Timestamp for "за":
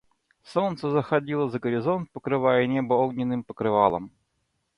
1.47-1.59